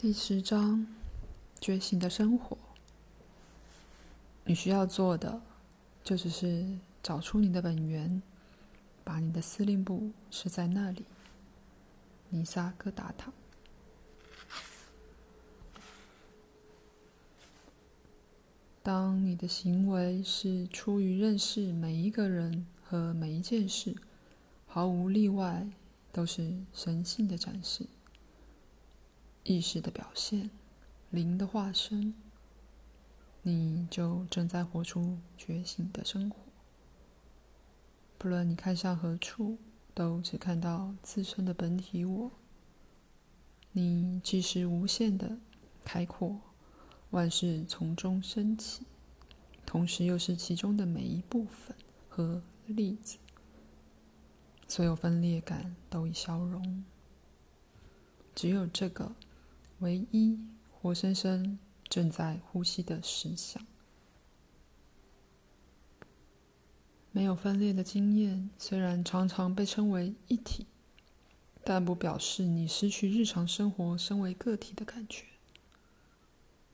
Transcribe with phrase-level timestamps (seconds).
[0.00, 0.86] 第十章，
[1.60, 2.56] 觉醒的生活。
[4.44, 5.42] 你需要做的，
[6.04, 8.22] 就只是找出你的本源，
[9.02, 11.04] 把你的司令部设在那里。
[12.28, 13.32] 尼萨戈达塔。
[18.84, 23.96] 当你的行为是出于认识每一个人和每一件事，
[24.64, 25.68] 毫无例外
[26.12, 27.84] 都是神性的展示。
[29.48, 30.50] 意识的表现，
[31.08, 32.12] 灵的化身，
[33.40, 36.36] 你就正在活出觉醒的生活。
[38.18, 39.56] 不论你看向何处，
[39.94, 42.30] 都只看到自身的本体我。
[43.72, 45.38] 你既是无限的
[45.82, 46.38] 开阔，
[47.08, 48.82] 万事从中升起，
[49.64, 51.74] 同时又是其中的每一部分
[52.10, 53.16] 和粒子。
[54.66, 56.84] 所有分裂感都已消融，
[58.34, 59.10] 只有这个。
[59.80, 60.38] 唯一
[60.72, 63.64] 活生生正在呼吸的实相，
[67.12, 70.66] 没有分裂的经验，虽然常常被称为一体，
[71.62, 75.24] 但不表示你失去日常生活身为个体的感觉，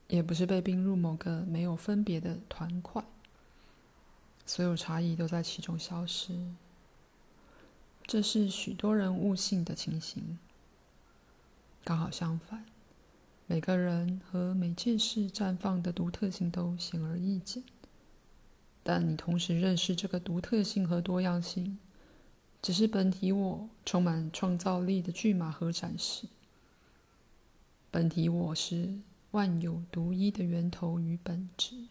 [0.07, 3.03] 也不是被并入某个没有分别的团块。
[4.47, 6.33] 所有差异都在其中消失，
[8.07, 10.39] 这是许多人误信的情形。
[11.83, 12.65] 刚好相反。
[13.47, 17.63] 每个人和每件事绽放的独特性都显而易见，
[18.81, 21.77] 但你同时认识这个独特性和多样性，
[22.59, 26.27] 只是本体我充满创造力的巨马和展示。
[27.91, 28.95] 本体我是
[29.29, 31.85] 万有独一的源头与本质。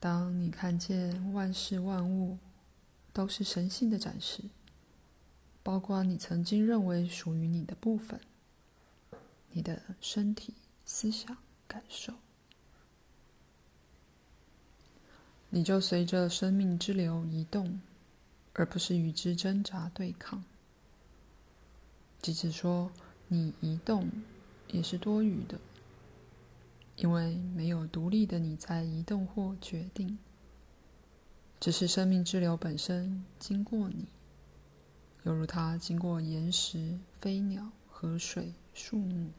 [0.00, 2.36] 当你看见万事万物
[3.12, 4.42] 都是神性的展示。
[5.62, 8.20] 包括你曾经认为属于你的部分，
[9.52, 11.36] 你的身体、思想、
[11.68, 12.12] 感受，
[15.50, 17.80] 你就随着生命之流移动，
[18.54, 20.42] 而不是与之挣扎对抗。
[22.20, 22.90] 即使说
[23.28, 24.10] 你移动，
[24.68, 25.60] 也是多余的，
[26.96, 30.18] 因为没有独立的你在移动或决定，
[31.60, 34.06] 只是生命之流本身经过你。
[35.24, 39.30] 犹如它经过岩石、飞鸟、河水、树木。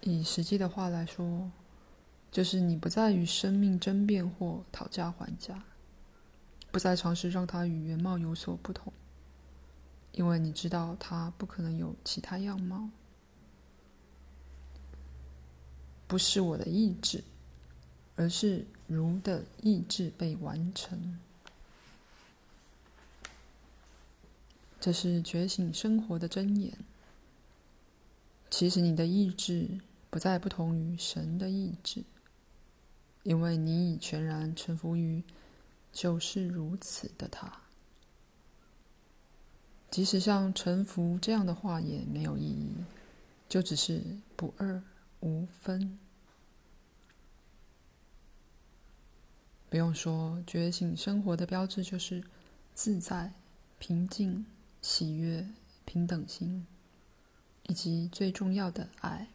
[0.00, 1.50] 以实际的话来说，
[2.32, 5.62] 就是你不再与生命争辩或讨价还价，
[6.72, 8.92] 不再尝试让它与原貌有所不同，
[10.10, 12.88] 因为你知道它不可能有其他样貌。
[16.08, 17.22] 不是我的意志，
[18.16, 21.18] 而是如的意志被完成。
[24.82, 26.76] 这是觉醒生活的真言。
[28.50, 29.78] 其实你的意志
[30.10, 32.02] 不再不同于神的意志，
[33.22, 35.22] 因为你已全然臣服于
[35.92, 37.60] 就是如此的他。
[39.88, 42.74] 即使像臣服这样的话也没有意义，
[43.48, 44.02] 就只是
[44.34, 44.82] 不二
[45.20, 45.96] 无分。
[49.70, 52.24] 不用说，觉醒生活的标志就是
[52.74, 53.32] 自在、
[53.78, 54.44] 平静。
[54.82, 55.46] 喜悦、
[55.84, 56.66] 平等心，
[57.68, 59.28] 以及最重要的爱。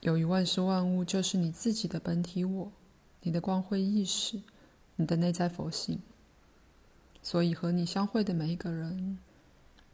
[0.00, 2.72] 由于万事万物就是你自己的本体我，
[3.22, 4.42] 你的光辉意识，
[4.96, 6.00] 你的内在佛性，
[7.22, 9.18] 所以和你相会的每一个人、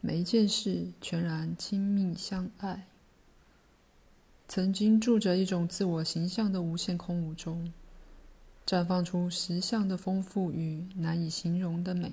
[0.00, 2.86] 每一件事，全然亲密相爱。
[4.48, 7.72] 曾经住着一种自我形象的无限空无中，
[8.66, 12.12] 绽放出实相的丰富与难以形容的美。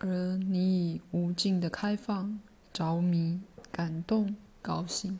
[0.00, 2.38] 而你以无尽的开放、
[2.72, 3.40] 着迷、
[3.72, 5.18] 感动、高兴，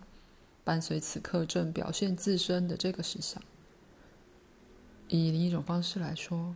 [0.62, 3.43] 伴随此刻正表现自身的这个实相。
[5.09, 6.55] 以另一种方式来说，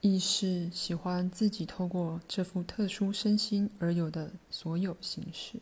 [0.00, 5.60] 意识喜欢自己透过这副特殊身心而有的所有形式。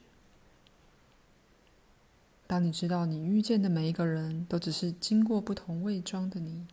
[2.47, 6.67] 当你知道你遇见的每一个人都只是经过不同伪装的你，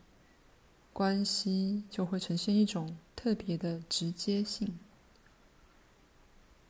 [0.95, 2.95] 关系就会呈现一种。
[3.15, 4.77] 特别的直接性。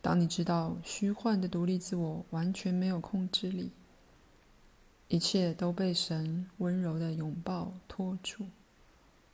[0.02, 3.72] 当你知道虚幻的独立自我完全没有控制力，
[5.10, 8.46] 一切都被神温柔的拥抱托住，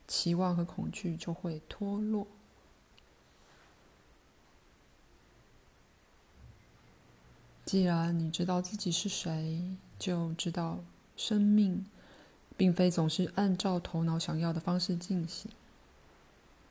[0.08, 2.26] 期望和恐惧就会脱落。
[7.64, 10.84] 既然你知道自己是谁，就知道
[11.16, 11.86] 生命
[12.62, 15.50] 并非总是按照头脑想要的方式进行。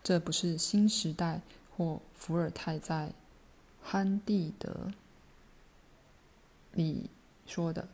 [0.05, 1.41] 这不是新时代
[1.77, 3.09] 或伏尔泰在
[3.83, 4.93] 《憨地德》
[6.75, 7.11] 里
[7.45, 7.89] 说的。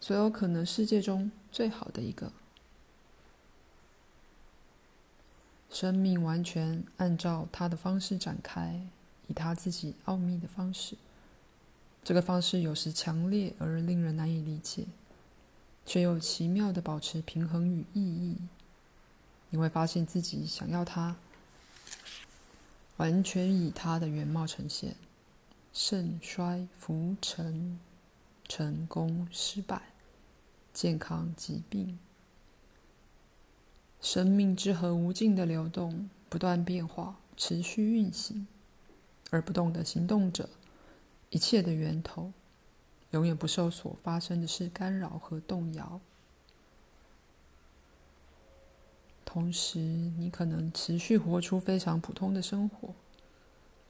[0.00, 2.32] 所有可能世界中最好的一个。
[5.68, 8.80] 生命完全按照他的方式展开，
[9.26, 10.96] 以他自己奥秘的方式。
[12.02, 14.86] 这个方式有时强烈而令人难以理解，
[15.84, 18.38] 却又奇妙的保持平衡与意义。
[19.50, 21.16] 你会发现自己想要它，
[22.96, 24.96] 完全以它的原貌呈现：
[25.72, 27.78] 盛衰浮沉，
[28.48, 29.82] 成功失败。
[30.72, 31.98] 健康、疾病，
[34.00, 38.46] 生命之河无尽的流动，不断变化，持续运行，
[39.28, 40.48] 而不动的行动者，
[41.28, 42.32] 一切的源头，
[43.12, 46.00] 永远不受所发生的事干扰和动摇。
[49.24, 52.94] 同时，你可能持续活出非常普通的生活，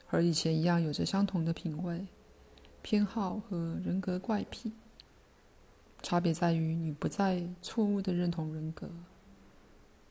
[0.07, 2.07] 和以前一样，有着相同的品味、
[2.81, 4.73] 偏好和人格怪癖。
[6.01, 8.91] 差别在于，你不再错误地认同人格，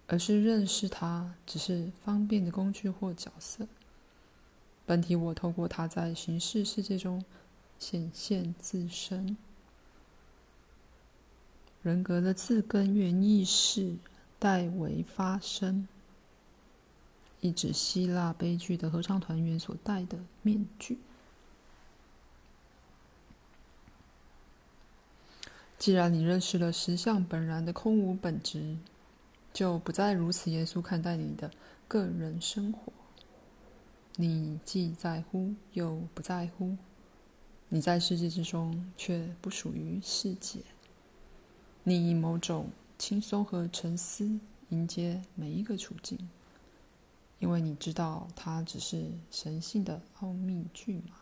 [0.08, 3.68] 而是认识它只是方便的工具或角色。
[4.86, 7.24] 本体我透过它在形式世界中
[7.82, 9.36] 显现自身。
[11.82, 13.96] 人格的字根源意识
[14.38, 15.88] 代为发声，
[17.40, 21.00] 意指希腊悲剧的合唱团员所戴的面具。
[25.80, 28.78] 既然你认识了实相本然的空无本质，
[29.52, 31.50] 就不再如此严肃看待你的
[31.88, 32.94] 个人生活。
[34.18, 36.78] 你既在乎又不在乎，
[37.74, 40.60] 你在世界之中却不属于世界。
[41.86, 44.30] 你以某种轻松和沉思
[44.70, 46.20] 迎接每一个处境，
[47.40, 51.16] 因为你知道它只是神性的奥秘剧码。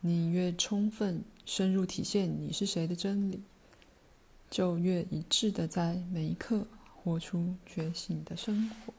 [0.00, 3.40] 你越充分、深入体现你是谁的真理，
[4.50, 6.66] 就越一致的在每一刻
[6.96, 8.92] 活出觉醒的生活。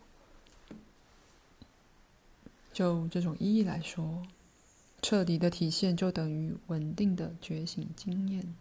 [2.79, 4.25] 就这种意义来说，
[5.01, 8.55] 彻底的体现就等于稳定的觉醒经验。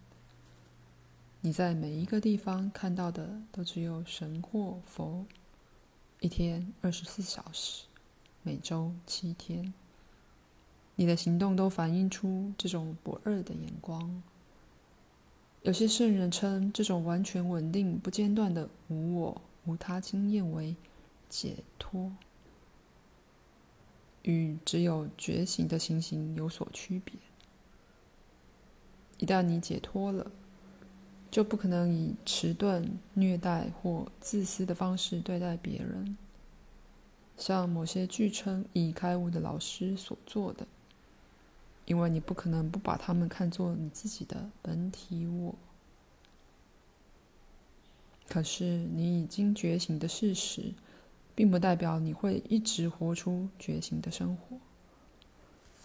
[1.41, 5.25] 你在每一个地方看到的都只有神或佛，
[6.19, 7.85] 一天二十四小时，
[8.43, 9.73] 每周七天。
[10.97, 14.21] 你的行动都反映出这种不二的眼光。
[15.63, 20.75] 有些圣人称这种完全稳定、不间断的无我、无他经验为
[21.29, 22.11] 解脱，
[24.23, 27.15] 与只有觉醒的情形有所区别。
[29.19, 30.31] 一旦你解脱了，
[31.31, 36.17] 就不可能以迟钝、虐待或自私的方式对待别人，
[37.37, 40.67] 像某些据称已开悟的老师所做的。
[41.87, 45.55] 因为你不可能不把他们看作你自己的本体我。
[48.29, 50.75] 可是你已经觉醒的事实，
[51.39, 54.57] 并不代表你会一直活出觉醒的生活。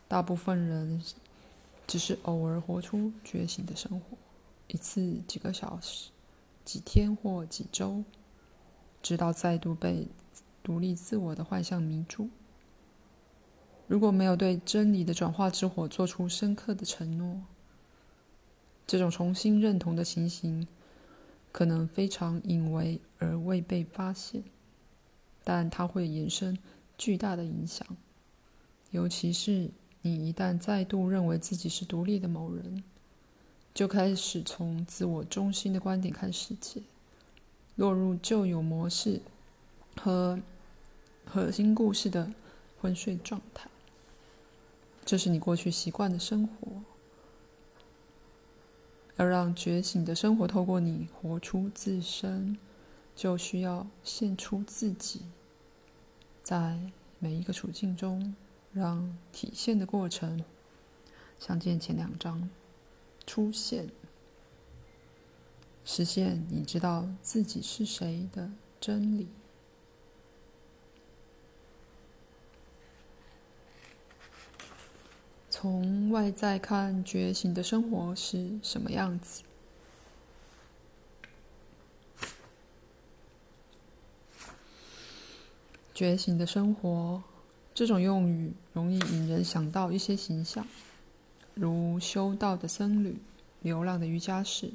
[0.07, 0.99] 大部分人
[1.85, 4.17] 只是偶尔活出觉醒的生活，
[4.65, 6.09] 一次几个小时、
[6.65, 8.03] 几天或几周，
[9.03, 10.07] 直到再度被
[10.63, 12.31] 独立自我的幻象迷住。
[13.85, 17.43] 如果没有对真理的转化之火做出深刻的承诺，
[18.87, 20.67] 这种重新认同的情形
[21.51, 24.43] 可能非常隐微而未被发现，
[25.43, 26.57] 但它会衍生
[26.97, 27.85] 巨大的影响。
[28.91, 29.69] 尤其是
[30.01, 32.83] 你一旦再度认为自己是独立的某人，
[33.73, 36.81] 就开始从自我中心的观点看世界，
[37.75, 39.21] 落入旧有模式
[39.95, 40.39] 和
[41.25, 42.31] 核心故事的
[42.79, 43.69] 昏睡状态。
[45.05, 46.67] 这是你过去习惯的生活，
[49.17, 52.57] 要让觉醒的生活透过你活出自身，
[53.15, 55.21] 就需要献出自己，
[56.41, 56.79] 在
[57.19, 58.35] 每一个处境中，
[58.73, 60.43] 让体现的过程，
[61.39, 62.49] 相见前两章
[63.25, 63.89] 出现，
[65.85, 68.49] 实现你知道自己是谁的
[68.81, 69.27] 真理。
[75.49, 79.43] 从外在看，觉醒的生活是什么样子？
[86.03, 87.23] 觉醒的生活
[87.73, 90.67] 这种用语容易引人想到一些形象，
[91.53, 93.15] 如修道的僧侣、
[93.61, 94.69] 流浪的瑜伽士、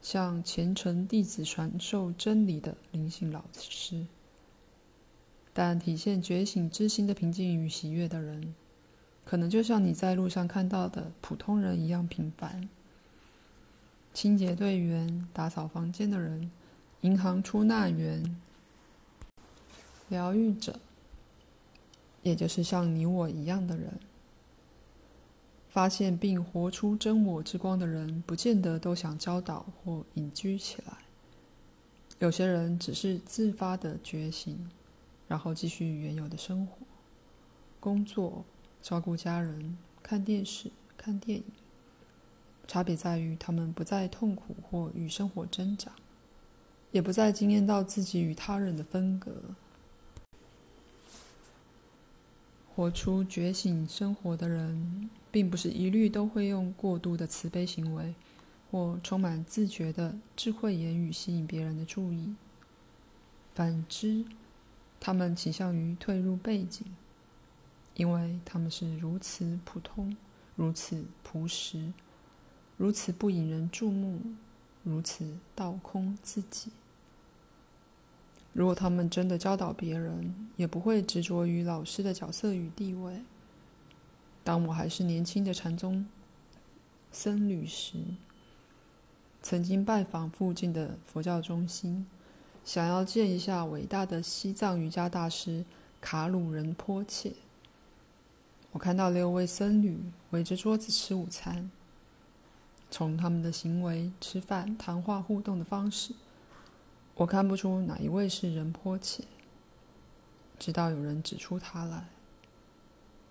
[0.00, 4.06] 向虔诚弟子传授真理的灵性老师。
[5.52, 8.54] 但体现觉醒之心的平静与喜悦的人，
[9.24, 12.68] 可能就像你在路上看到的普通人一样平凡。
[14.14, 16.48] 清洁队员、打扫房间的人、
[17.00, 18.36] 银行出纳员、
[20.08, 20.78] 疗愈者，
[22.22, 23.92] 也就是像你我一样的人。
[25.68, 30.98] 发现并活出真我之光的人，不见得都想教导或隐居起来。
[32.18, 34.70] 有些人只是自发的觉醒。
[35.28, 36.76] 然后继续原有的生活、
[37.80, 38.44] 工作、
[38.80, 41.44] 照顾家人、看电视、看电影。
[42.68, 45.90] 差别在于，他们不再痛苦或与生活挣扎，
[46.92, 49.32] 也不再经验到自己与他人的分隔。
[52.76, 58.14] 活出觉醒生活的人，并不是一律都会用过度的慈悲行为，
[58.70, 62.34] 或充满自觉的智慧言语吸引别人的注意。
[63.54, 64.26] 反之，
[65.00, 66.84] 他们倾向于退入背景，
[67.94, 70.14] 因为他们是如此普通，
[70.54, 71.94] 如此朴实，
[72.76, 74.20] 如此不引人注目，
[74.84, 76.70] 如此倒空自己。
[78.56, 83.20] 如果他们真的教导别人，也不会执着于老师的角色与地位。
[84.42, 86.06] 当我还是年轻的禅宗
[87.12, 87.98] 僧侣时，
[89.42, 92.06] 曾经拜访附近的佛教中心。
[92.64, 95.62] 想要见一下伟大的西藏瑜伽大师
[96.00, 97.34] 卡鲁仁波切。
[98.72, 101.70] 我看到六位僧侣围着桌子吃午餐，
[102.90, 106.14] 从他们的行为、吃饭、谈话、互动的方式，
[107.16, 109.24] 我看不出哪一位是仁波切。
[110.58, 112.08] 直到有人指出他来，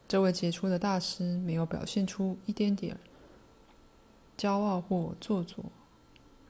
[0.08, 2.98] 这位杰出的大师没有表现出一点点
[4.38, 5.66] 骄傲或做作，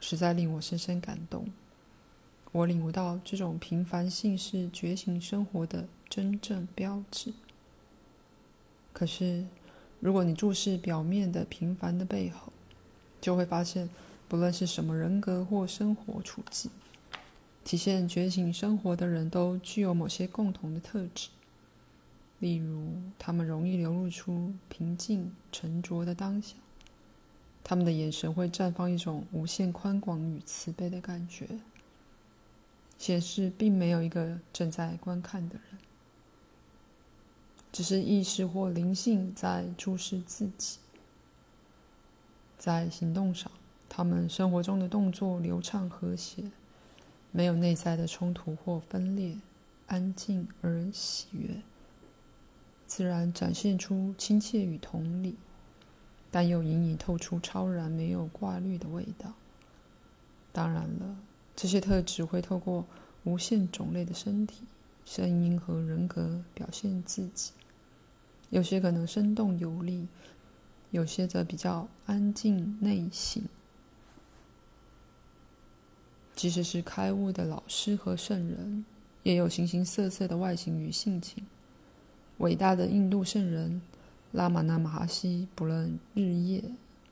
[0.01, 1.47] 实在令我深深感动。
[2.51, 7.33] 我领悟到，这种平凡性是觉醒生活的真正标志。
[8.93, 9.45] 可是，
[9.99, 12.51] 如果你注视表面的平凡的背后，
[13.19, 13.89] 就会发现，
[14.27, 16.71] 不论是什么人格或生活处境，
[17.65, 21.29] 体现觉醒生活的人都具有某些共同的特质。
[22.39, 26.55] 例如，他们容易流露出平静沉着的当下，
[27.63, 31.59] 他们的眼神会绽放一种无限宽广与慈悲的感觉。
[32.97, 35.79] 显示并没有一个正在观看的人，
[37.71, 40.77] 只是意识或灵性在注视自己。
[42.57, 43.51] 在行动上，
[43.89, 46.51] 他们生活中的动作流畅和谐，
[47.35, 49.35] 没有内在的冲突或分裂，
[49.87, 51.61] 安静而喜悦，
[52.87, 55.35] 自然展现出亲切与同理，
[56.31, 59.33] 但又隐隐透出超然、没有挂虑的味道。
[60.53, 61.17] 当然了。
[61.57, 62.85] 这些特质会透过
[63.23, 64.63] 无限种类的身体、
[65.05, 67.51] 声音和人格表现自己。
[68.49, 70.07] 有些可能生动有力，
[70.91, 73.43] 有些则比较安静内省。
[76.35, 78.85] 即使是开悟的老师和圣人，
[79.23, 81.45] 也有形形色色的外形与性情。
[82.39, 83.81] 伟大的印度圣人
[84.33, 86.63] 拉玛那玛哈希，不论日夜，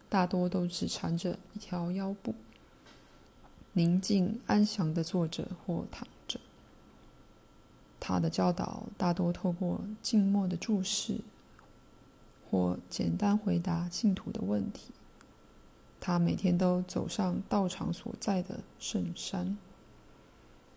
[0.10, 2.36] 大多都只缠着一条腰布。
[3.72, 6.40] 宁静安详地坐着或躺着。
[8.00, 11.22] 他的教导大多透过静默的注视，
[12.52, 14.92] 或简单回答信徒的问题。
[16.06, 19.58] 他每天都走上道场所在的圣山。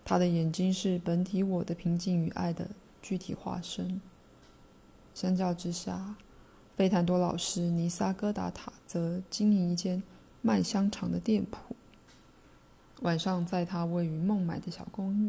[0.05, 2.69] 他的眼睛是本体我的平静与爱的
[3.03, 4.01] 具体化身。
[5.15, 6.15] 相较之下，
[6.77, 10.01] 费坦多老师尼萨戈达塔则经营一间
[10.43, 11.75] 卖香肠的店铺。
[13.01, 15.29] 晚上，在他位于孟买的小公寓，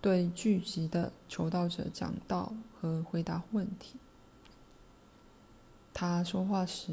[0.00, 3.94] 对聚集的求道者讲道和回答问题。
[6.00, 6.92] 他说话时，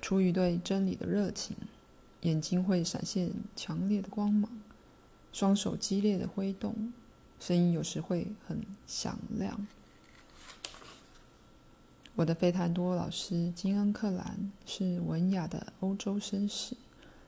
[0.00, 1.56] 出于对真理的热情，
[2.20, 4.48] 眼睛会闪现强烈的光芒，
[5.32, 6.92] 双手激烈的挥动，
[7.40, 9.66] 声音有时会很响亮。
[12.14, 16.76] 我的费坦多老师金恩克兰是文雅的欧洲绅士。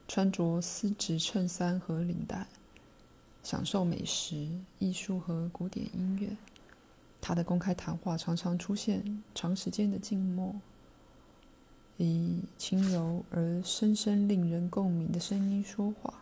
[0.06, 2.46] 穿着丝质衬衫和领带，
[3.42, 4.48] 享受美食、
[4.78, 6.36] 艺术和古典音乐。
[7.20, 10.54] 他的公开谈话常常出现长时间的静默，
[11.98, 16.14] 以轻柔而深深令人共鸣的声音说话，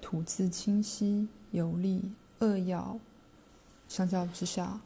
[0.00, 2.98] 吐字清晰有力扼要。
[3.88, 4.80] 相较之下，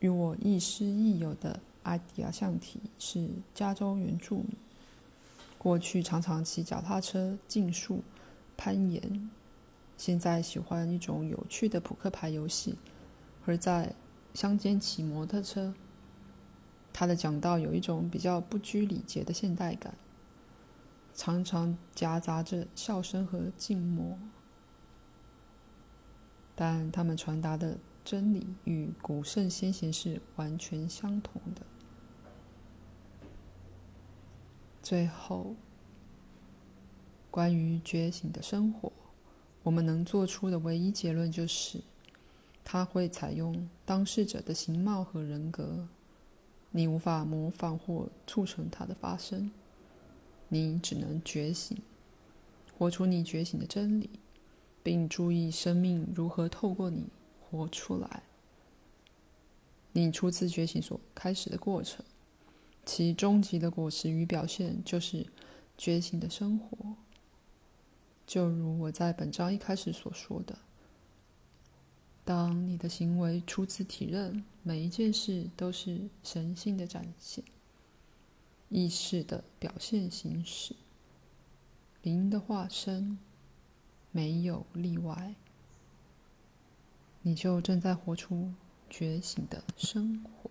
[0.00, 4.56] 与我亦师亦友的阿迪亚象体是加州原住民。
[5.58, 8.02] 过去常常骑脚踏车、竞速、
[8.56, 9.28] 攀岩，
[9.98, 12.76] 现在喜欢一种有趣的扑克牌游戏，
[13.44, 13.92] 而在
[14.32, 15.74] 乡间骑摩托车。
[16.98, 19.94] 他的讲道有一种比较不拘礼节的现代感，
[21.14, 24.18] 常常夹杂着笑声和静默，
[26.56, 31.62] 但他们传达的真理与古圣先贤是完全相同的。
[34.82, 35.54] 最后，
[37.30, 38.92] 关于觉醒的生活，
[39.62, 41.80] 我们能做出的唯一结论就是，
[42.64, 45.86] 他会采用当事者的形貌和人格。
[46.70, 49.50] 你无法模仿或促成它的发生，
[50.48, 51.76] 你只能觉醒，
[52.76, 54.10] 活出你觉醒的真理，
[54.82, 57.06] 并注意生命如何透过你
[57.40, 58.22] 活出来。
[59.92, 62.04] 你初次觉醒所开始的过程，
[62.84, 65.26] 其终极的果实与表现就是
[65.76, 66.94] 觉醒的生活。
[68.26, 70.58] 就如我在本章一开始所说的。
[72.28, 77.42] 当你的行为初次体认，每一件事都是神性的展现，
[78.68, 80.76] 意识的表现形式，
[82.02, 83.18] 灵的化身，
[84.12, 85.36] 没有例外，
[87.22, 88.52] 你就正在活出
[88.90, 90.50] 觉醒的生活。